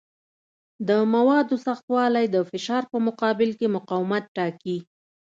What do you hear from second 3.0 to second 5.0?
مقابل کې مقاومت ټاکي.